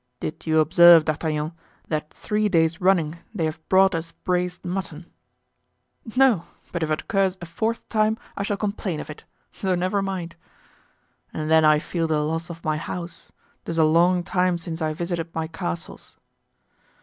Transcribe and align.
"Did 0.19 0.47
you 0.47 0.61
observe, 0.61 1.05
D'Artagnan, 1.05 1.51
that 1.87 2.11
three 2.11 2.49
days 2.49 2.81
running 2.81 3.19
they 3.35 3.45
have 3.45 3.59
brought 3.69 3.93
us 3.93 4.11
braised 4.11 4.65
mutton?" 4.65 5.05
"No; 6.15 6.45
but 6.71 6.81
if 6.81 6.89
it 6.89 7.01
occurs 7.01 7.37
a 7.39 7.45
fourth 7.45 7.87
time 7.87 8.17
I 8.35 8.41
shall 8.41 8.57
complain 8.57 8.99
of 8.99 9.11
it, 9.11 9.25
so 9.51 9.75
never 9.75 10.01
mind." 10.01 10.35
"And 11.31 11.51
then 11.51 11.63
I 11.63 11.77
feel 11.77 12.07
the 12.07 12.17
loss 12.21 12.49
of 12.49 12.63
my 12.65 12.77
house, 12.77 13.31
'tis 13.65 13.77
a 13.77 13.83
long 13.83 14.23
time 14.23 14.57
since 14.57 14.81
I 14.81 14.91
visited 14.93 15.35
my 15.35 15.45
castles." 15.45 16.17